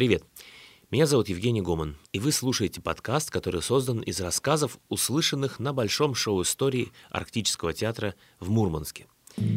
[0.00, 0.24] Привет.
[0.90, 6.14] Меня зовут Евгений Гоман, и вы слушаете подкаст, который создан из рассказов, услышанных на большом
[6.14, 9.08] шоу истории Арктического театра в Мурманске.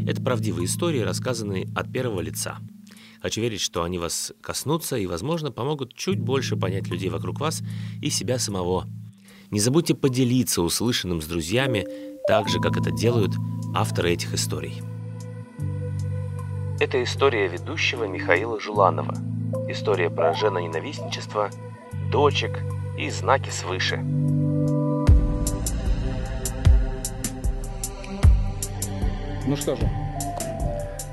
[0.06, 2.58] Это правдивые истории, рассказанные от первого лица.
[3.22, 7.64] Хочу верить, что они вас коснутся и, возможно, помогут чуть больше понять людей вокруг вас
[8.02, 8.86] и себя самого.
[9.50, 11.88] Не забудьте поделиться услышанным с друзьями,
[12.28, 13.32] так же, как это делают
[13.74, 14.82] авторы этих историй.
[16.82, 19.16] Это история ведущего Михаила Жуланова–
[19.68, 21.50] история про женоненавистничество,
[22.12, 22.60] дочек
[22.98, 23.98] и знаки свыше.
[29.46, 29.90] Ну что же,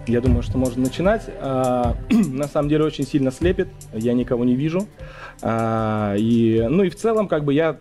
[0.06, 1.22] я думаю, что можно начинать.
[1.40, 4.86] А, на самом деле очень сильно слепит, я никого не вижу.
[5.42, 7.78] А, и, ну и в целом, как бы я,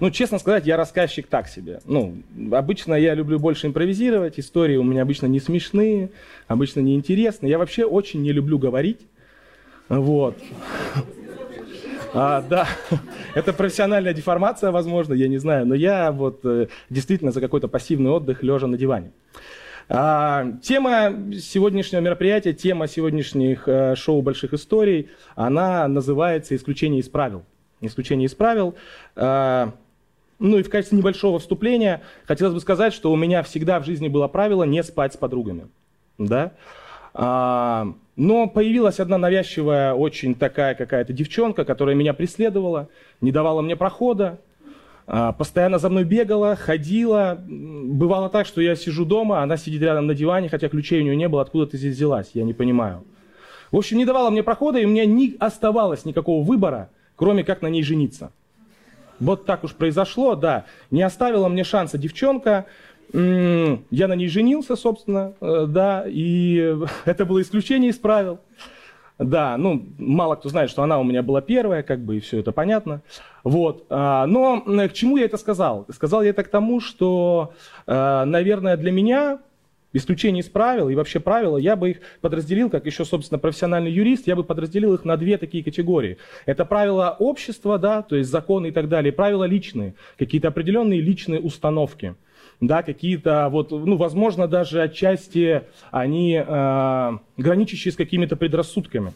[0.00, 1.80] ну честно сказать, я рассказчик так себе.
[1.84, 2.16] Ну,
[2.52, 6.10] обычно я люблю больше импровизировать, истории у меня обычно не смешные,
[6.46, 7.50] обычно не интересные.
[7.50, 9.00] Я вообще очень не люблю говорить.
[9.88, 10.36] Вот.
[12.14, 12.66] А, да,
[13.34, 18.10] это профессиональная деформация, возможно, я не знаю, но я вот э, действительно за какой-то пассивный
[18.10, 19.12] отдых лежа на диване.
[19.90, 27.44] А, тема сегодняшнего мероприятия, тема сегодняшних э, шоу «Больших историй», она называется «Исключение из правил».
[27.80, 28.74] «Исключение из правил».
[29.16, 29.72] А,
[30.38, 34.08] ну и в качестве небольшого вступления хотелось бы сказать, что у меня всегда в жизни
[34.08, 35.68] было правило не спать с подругами.
[36.18, 36.52] Да?
[37.14, 42.88] А, но появилась одна навязчивая, очень такая какая-то девчонка, которая меня преследовала,
[43.20, 44.40] не давала мне прохода,
[45.06, 47.38] а, постоянно за мной бегала, ходила.
[47.46, 51.14] Бывало так, что я сижу дома, она сидит рядом на диване, хотя ключей у нее
[51.14, 51.42] не было.
[51.42, 52.30] Откуда ты здесь взялась?
[52.34, 53.04] Я не понимаю.
[53.70, 57.62] В общем, не давала мне прохода, и у меня не оставалось никакого выбора, кроме как
[57.62, 58.32] на ней жениться.
[59.20, 60.64] Вот так уж произошло, да.
[60.90, 62.66] Не оставила мне шанса девчонка,
[63.12, 68.40] я на ней женился, собственно, э, да, и это было исключение из правил.
[69.18, 72.38] Да, ну, мало кто знает, что она у меня была первая, как бы, и все
[72.38, 73.02] это понятно.
[73.42, 73.84] Вот.
[73.90, 75.86] А, но к чему я это сказал?
[75.92, 77.52] Сказал я это к тому, что,
[77.88, 79.40] э, наверное, для меня
[79.92, 84.26] исключение из правил и вообще правила, я бы их подразделил, как еще, собственно, профессиональный юрист,
[84.26, 86.18] я бы подразделил их на две такие категории.
[86.46, 91.40] Это правила общества, да, то есть законы и так далее, правила личные, какие-то определенные личные
[91.40, 92.14] установки
[92.60, 99.12] да, какие-то, вот, ну, возможно, даже отчасти они э, граничащие с какими-то предрассудками.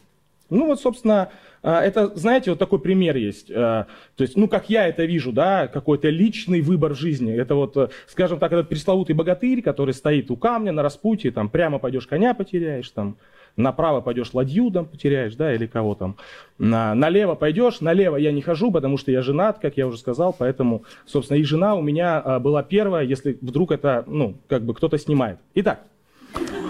[0.49, 1.31] Ну, вот, собственно,
[1.63, 3.51] э, это, знаете, вот такой пример есть.
[3.51, 3.87] Э,
[4.17, 7.33] то есть, ну, как я это вижу, да, какой-то личный выбор жизни.
[7.35, 11.49] Это вот, э, скажем так, этот пресловутый богатырь, который стоит у камня на распутье, там,
[11.49, 13.17] прямо пойдешь коня потеряешь, там,
[13.57, 16.17] направо пойдешь ладью там потеряешь, да, или кого там.
[16.59, 20.35] На, налево пойдешь, налево я не хожу, потому что я женат, как я уже сказал,
[20.37, 24.75] поэтому, собственно, и жена у меня а, была первая, если вдруг это, ну, как бы
[24.75, 25.39] кто-то снимает.
[25.55, 25.81] Итак,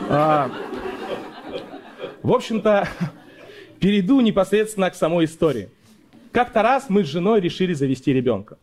[0.08, 0.50] а,
[2.22, 2.88] в общем-то,
[3.80, 5.68] перейду непосредственно к самой истории.
[6.32, 8.56] Как-то раз мы с женой решили завести ребенка.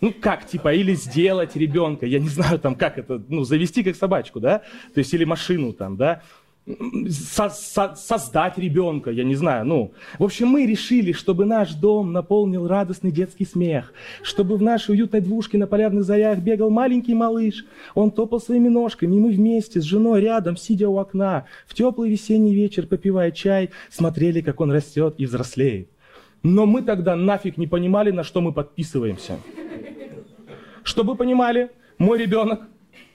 [0.00, 3.96] Ну, как, типа, или сделать ребенка, я не знаю, там, как это, ну, завести как
[3.96, 4.60] собачку, да,
[4.94, 6.22] то есть, или машину там, да,
[7.08, 9.92] со со создать ребенка, я не знаю, ну.
[10.18, 15.20] В общем, мы решили, чтобы наш дом наполнил радостный детский смех, чтобы в нашей уютной
[15.20, 17.64] двушке на полярных зарях бегал маленький малыш.
[17.94, 22.10] Он топал своими ножками, и мы вместе с женой рядом, сидя у окна, в теплый
[22.10, 25.88] весенний вечер, попивая чай, смотрели, как он растет и взрослеет.
[26.42, 29.38] Но мы тогда нафиг не понимали, на что мы подписываемся.
[30.82, 32.62] Чтобы понимали, мой ребенок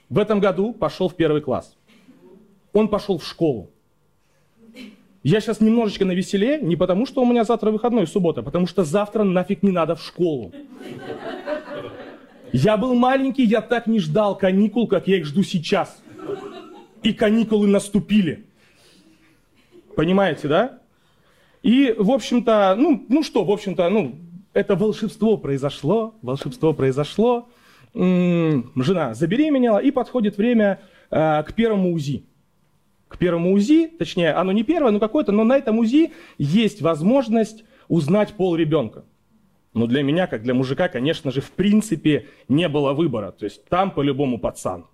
[0.08, 1.76] в этом году пошел в первый класс
[2.76, 3.70] он пошел в школу.
[5.22, 8.84] Я сейчас немножечко на веселе, не потому что у меня завтра выходной, суббота, потому что
[8.84, 10.52] завтра нафиг не надо в школу.
[12.52, 16.02] Я был маленький, я так не ждал каникул, как я их жду сейчас.
[17.02, 18.46] И каникулы наступили.
[19.96, 20.78] Понимаете, да?
[21.62, 24.16] И, в общем-то, ну, ну что, в общем-то, ну,
[24.52, 27.48] это волшебство произошло, волшебство произошло.
[27.94, 32.26] М-м, жена забеременела, и подходит время э, к первому УЗИ
[33.16, 38.34] первому УЗИ, точнее, оно не первое, но какое-то, но на этом УЗИ есть возможность узнать
[38.34, 39.04] пол ребенка.
[39.74, 43.30] Но для меня, как для мужика, конечно же, в принципе не было выбора.
[43.30, 44.86] То есть там по-любому пацан.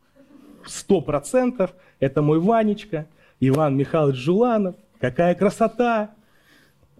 [0.67, 3.07] Сто процентов это мой Ванечка,
[3.39, 4.75] Иван Михайлович Жуланов.
[4.99, 6.11] Какая красота!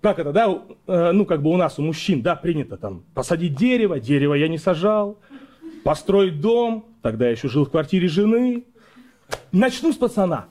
[0.01, 3.57] Как это, да, э, ну как бы у нас, у мужчин, да, принято там посадить
[3.57, 5.19] дерево, дерево я не сажал,
[5.85, 8.65] построить дом, тогда я еще жил в квартире жены.
[9.51, 10.47] Начну с пацана.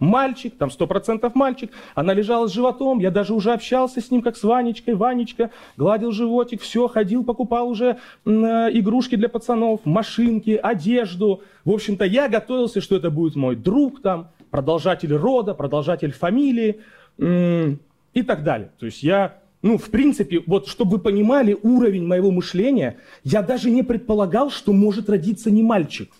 [0.00, 4.22] Мальчик, там сто процентов мальчик, она лежала с животом, я даже уже общался с ним,
[4.22, 10.58] как с Ванечкой, Ванечка, гладил животик, все, ходил, покупал уже э, игрушки для пацанов, машинки,
[10.62, 11.42] одежду.
[11.64, 16.80] В общем-то, я готовился, что это будет мой друг там, продолжатель рода, продолжатель фамилии.
[17.18, 18.70] и так далее.
[18.78, 23.70] То есть я, ну, в принципе, вот чтобы вы понимали уровень моего мышления, я даже
[23.70, 26.10] не предполагал, что может родиться не мальчик.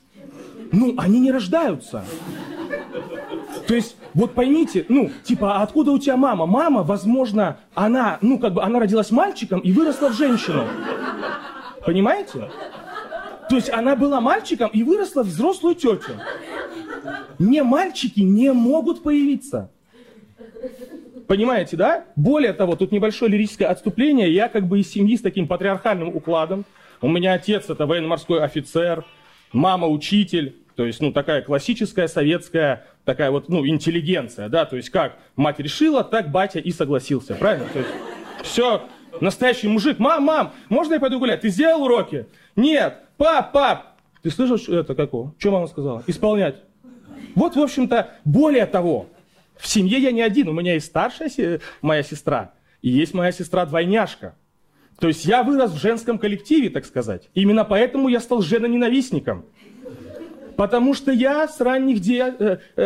[0.72, 2.04] Ну, они не рождаются.
[3.66, 6.46] То есть, вот поймите, ну, типа, а откуда у тебя мама?
[6.46, 10.64] Мама, возможно, она, ну, как бы, она родилась мальчиком и выросла в женщину.
[11.84, 12.50] Понимаете?
[13.48, 16.12] То есть она была мальчиком и выросла в взрослую тетю.
[17.38, 19.70] Не мальчики не могут появиться.
[21.26, 22.04] Понимаете, да?
[22.16, 24.32] Более того, тут небольшое лирическое отступление.
[24.32, 26.64] Я как бы из семьи с таким патриархальным укладом.
[27.00, 29.04] У меня отец это военно-морской офицер,
[29.52, 30.56] мама учитель.
[30.78, 35.58] То есть, ну, такая классическая советская, такая вот, ну, интеллигенция, да, то есть как мать
[35.58, 37.66] решила, так батя и согласился, правильно?
[37.72, 37.90] То есть,
[38.44, 38.88] все,
[39.20, 41.40] настоящий мужик, мам, мам, можно я пойду гулять?
[41.40, 42.26] Ты сделал уроки?
[42.54, 43.96] Нет, пап, пап.
[44.22, 45.34] Ты слышишь это какого?
[45.36, 46.04] Что мама сказала?
[46.06, 46.62] Исполнять.
[47.34, 49.08] Вот, в общем-то, более того,
[49.56, 52.52] в семье я не один, у меня есть старшая моя сестра,
[52.82, 54.36] и есть моя сестра-двойняшка.
[55.00, 57.30] То есть я вырос в женском коллективе, так сказать.
[57.34, 59.44] Именно поэтому я стал женоненавистником.
[60.58, 62.82] Потому что я с ранних де, э, э,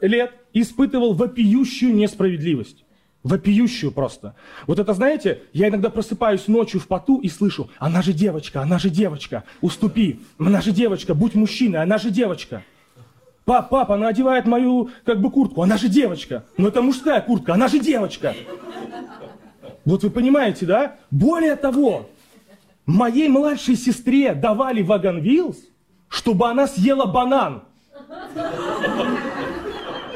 [0.00, 2.84] э, лет испытывал вопиющую несправедливость.
[3.24, 4.36] Вопиющую просто.
[4.68, 8.78] Вот это, знаете, я иногда просыпаюсь ночью в поту и слышу, она же девочка, она
[8.78, 12.62] же девочка, уступи, она же девочка, будь мужчиной, она же девочка.
[13.44, 16.44] Пап, пап, она одевает мою, как бы, куртку, она же девочка.
[16.58, 18.36] Но это мужская куртка, она же девочка.
[19.84, 20.94] Вот вы понимаете, да?
[21.10, 22.08] Более того,
[22.86, 25.56] моей младшей сестре давали вагон Вилс,
[26.10, 27.62] чтобы она съела банан.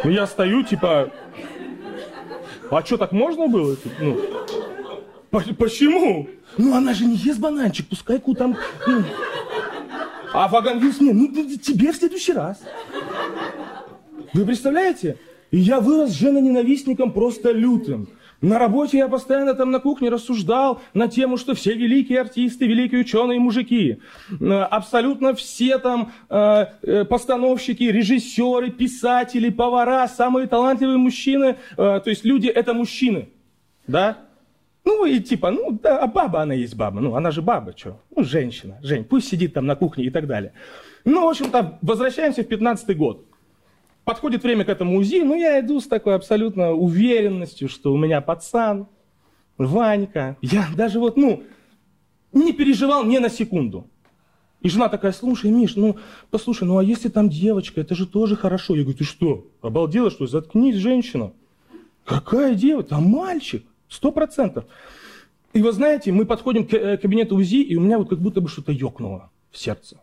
[0.05, 1.11] Ну, я стою, типа,
[2.71, 3.77] а что, так можно было?
[4.01, 4.21] Ну,
[5.31, 6.29] почему?
[6.59, 8.57] Ну, она же не ест бананчик, пускай ку там...
[8.87, 9.03] Ну.
[10.35, 12.61] А Ваганвилс мне, ну, тебе в следующий раз.
[14.35, 15.17] Вы представляете?
[15.53, 18.09] И я вырос женоненавистником просто лютым.
[18.45, 23.01] На работе я постоянно там на кухне рассуждал на тему, что все великие артисты, великие
[23.01, 24.01] ученые мужики.
[24.39, 32.27] Э, абсолютно все там э, э, постановщики, режиссеры, писатели, повара, самые талантливые мужчины, то есть
[32.27, 33.31] люди это мужчины.
[33.87, 34.19] Да?
[34.85, 37.01] Ну и типа, ну да, а баба она есть баба.
[37.01, 37.99] Ну она же баба, что?
[38.15, 40.53] Ну женщина, Жень, пусть сидит там на кухне и так далее.
[41.07, 43.25] Ну, в общем-то, возвращаемся в 15 год.
[44.05, 48.21] Подходит время к этому УЗИ, ну я иду с такой абсолютно уверенностью, что у меня
[48.21, 48.87] пацан,
[49.57, 50.37] Ванька.
[50.43, 51.43] Я даже вот, ну,
[52.33, 53.87] не переживал ни на секунду.
[54.61, 55.97] И жена такая, слушай, Миш, ну,
[56.31, 58.75] послушай, ну а если там девочка, это же тоже хорошо.
[58.75, 61.33] Я говорю, ты что, обалдела, что Заткнись, женщина.
[62.05, 62.91] Какая девочка?
[62.91, 64.65] Там мальчик, сто процентов.
[65.53, 68.41] И вы знаете, мы подходим к э, кабинету УЗИ, и у меня вот как будто
[68.41, 70.01] бы что-то ёкнуло в сердце.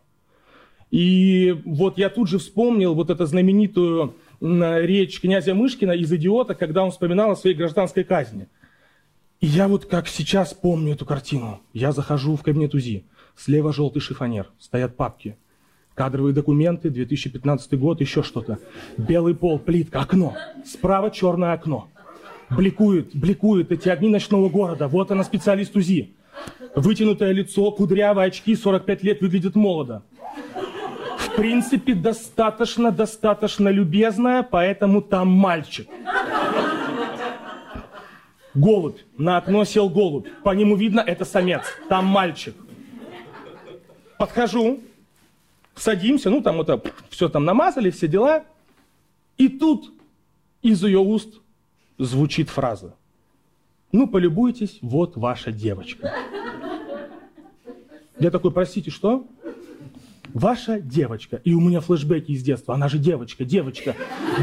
[0.92, 6.84] И вот я тут же вспомнил вот эту знаменитую речь князя Мышкина из «Идиота», когда
[6.84, 8.46] он вспоминал о своей гражданской казни.
[9.40, 11.62] И я вот как сейчас помню эту картину.
[11.72, 13.04] Я захожу в кабинет УЗИ.
[13.34, 15.38] Слева желтый шифонер, стоят папки.
[15.94, 18.58] Кадровые документы, 2015 год, еще что-то.
[18.98, 20.36] Белый пол, плитка, окно.
[20.66, 21.88] Справа черное окно.
[22.50, 24.88] Бликуют, бликуют эти огни ночного города.
[24.88, 26.12] Вот она, специалист УЗИ.
[26.76, 30.02] Вытянутое лицо, кудрявые очки, 45 лет, выглядит молодо
[31.32, 35.88] в принципе, достаточно, достаточно любезная, поэтому там мальчик.
[38.54, 38.98] Голубь.
[39.16, 40.28] На окно сел голубь.
[40.42, 41.62] По нему видно, это самец.
[41.88, 42.54] Там мальчик.
[44.18, 44.80] Подхожу,
[45.74, 48.44] садимся, ну там это, все там намазали, все дела.
[49.38, 49.92] И тут
[50.60, 51.40] из ее уст
[51.98, 52.94] звучит фраза.
[53.90, 56.14] Ну, полюбуйтесь, вот ваша девочка.
[58.18, 59.26] Я такой, простите, что?
[60.34, 61.40] Ваша девочка.
[61.44, 62.74] И у меня флешбеки из детства.
[62.74, 63.94] Она же девочка, девочка,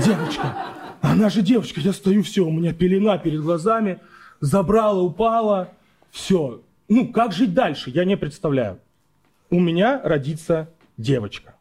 [0.03, 0.55] девочка.
[1.01, 1.79] Она же девочка.
[1.81, 3.99] Я стою, все, у меня пелена перед глазами.
[4.39, 5.69] Забрала, упала.
[6.11, 6.61] Все.
[6.87, 8.79] Ну, как жить дальше, я не представляю.
[9.49, 11.55] У меня родится девочка.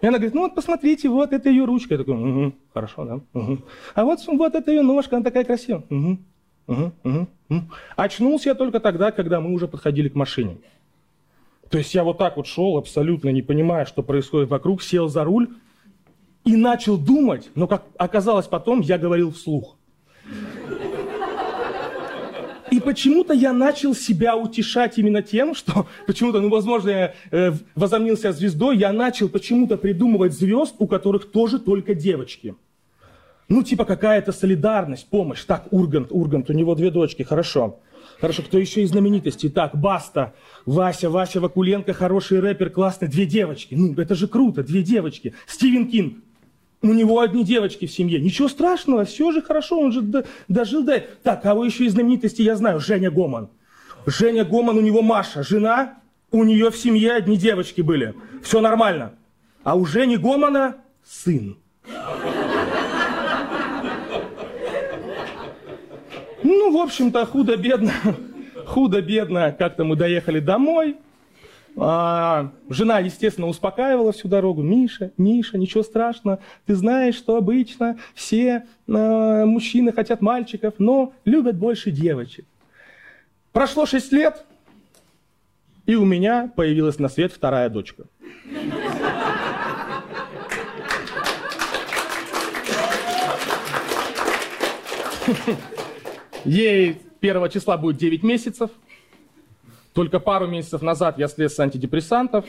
[0.00, 1.94] И она говорит, ну вот посмотрите, вот это ее ручка.
[1.94, 3.20] Я такой, угу, хорошо, да.
[3.38, 3.58] Угу.
[3.94, 5.82] А вот, вот это ее ножка, она такая красивая.
[5.90, 6.18] Угу,
[6.68, 7.62] угу, угу.
[7.96, 10.58] Очнулся я только тогда, когда мы уже подходили к машине.
[11.70, 15.24] То есть я вот так вот шел, абсолютно не понимая, что происходит вокруг, сел за
[15.24, 15.48] руль
[16.44, 19.76] и начал думать, но как оказалось потом, я говорил вслух.
[22.70, 28.32] И почему-то я начал себя утешать именно тем, что почему-то, ну, возможно, я э, возомнился
[28.32, 32.54] звездой, я начал почему-то придумывать звезд, у которых тоже только девочки.
[33.48, 35.42] Ну, типа какая-то солидарность, помощь.
[35.44, 37.80] Так, Ургант, Ургант, у него две дочки, хорошо.
[38.20, 39.48] Хорошо, кто еще из знаменитостей?
[39.48, 40.34] Так, Баста,
[40.66, 43.74] Вася, Вася Вакуленко, хороший рэпер, классный, две девочки.
[43.74, 45.34] Ну, это же круто, две девочки.
[45.46, 46.18] Стивен Кинг.
[46.82, 48.20] У него одни девочки в семье.
[48.20, 51.04] Ничего страшного, все же хорошо, он же дожил до...
[51.22, 52.80] Так, кого еще из знаменитостей я знаю?
[52.80, 53.48] Женя Гоман.
[54.06, 55.98] Женя Гоман, у него Маша, жена,
[56.30, 58.14] у нее в семье одни девочки были.
[58.42, 59.14] Все нормально.
[59.64, 61.56] А у Жени Гомана сын.
[66.68, 67.94] Ну, в общем-то, худо-бедно,
[68.66, 70.96] худо-бедно, как-то мы доехали домой.
[71.78, 74.60] А, жена, естественно, успокаивала всю дорогу.
[74.60, 76.40] Миша, Миша, ничего страшного.
[76.66, 82.44] Ты знаешь, что обычно все а, мужчины хотят мальчиков, но любят больше девочек.
[83.52, 84.44] Прошло шесть лет,
[85.86, 88.04] и у меня появилась на свет вторая дочка.
[96.44, 98.70] Ей первого числа будет 9 месяцев.
[99.92, 102.44] Только пару месяцев назад я слез с антидепрессантов.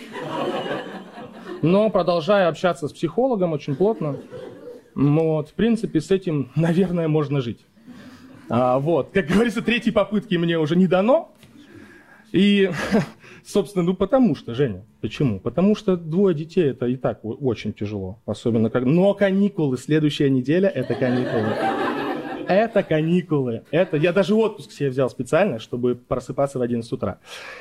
[1.62, 4.18] Но продолжаю общаться с психологом очень плотно.
[4.96, 7.60] Вот, в принципе, с этим, наверное, можно жить.
[8.50, 11.32] А, вот, как говорится, третьей попытки мне уже не дано.
[12.32, 12.70] И,
[13.46, 15.40] собственно, ну потому что, Женя, почему?
[15.40, 18.20] Потому что двое детей это и так очень тяжело.
[18.26, 18.86] Особенно как...
[18.86, 21.56] Но каникулы, следующая неделя это каникулы
[22.50, 23.64] это каникулы.
[23.70, 27.20] Это я даже отпуск себе взял специально, чтобы просыпаться в 11 утра.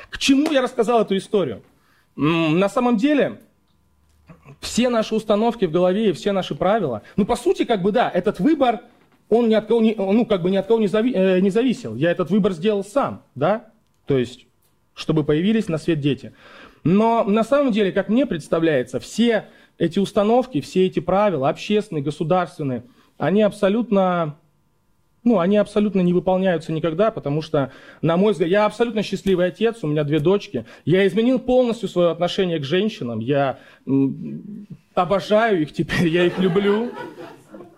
[0.09, 1.61] К чему я рассказал эту историю?
[2.15, 3.39] На самом деле,
[4.59, 8.09] все наши установки в голове и все наши правила, ну, по сути, как бы, да,
[8.09, 8.81] этот выбор,
[9.29, 11.51] он ни от кого не, ну, как бы ни от кого не, зави, э, не
[11.51, 11.95] зависел.
[11.95, 13.69] Я этот выбор сделал сам, да,
[14.07, 14.47] то есть,
[14.95, 16.33] чтобы появились на свет дети.
[16.83, 19.45] Но на самом деле, как мне представляется, все
[19.77, 22.85] эти установки, все эти правила, общественные, государственные,
[23.19, 24.38] они абсолютно
[25.23, 27.71] ну, они абсолютно не выполняются никогда, потому что,
[28.01, 30.65] на мой взгляд, я абсолютно счастливый отец, у меня две дочки.
[30.85, 33.19] Я изменил полностью свое отношение к женщинам.
[33.19, 33.59] Я
[34.93, 36.91] обожаю их теперь, я их люблю.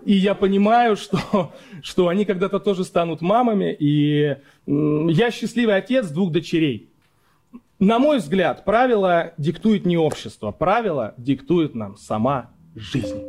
[0.05, 3.75] И я понимаю, что, что они когда-то тоже станут мамами.
[3.79, 6.89] И я счастливый отец двух дочерей.
[7.79, 13.24] На мой взгляд, правила диктует не общество, правила диктует нам сама жизнь.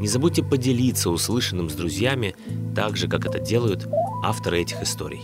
[0.00, 2.34] Не забудьте поделиться услышанным с друзьями,
[2.74, 3.86] так же, как это делают
[4.22, 5.22] авторы этих историй.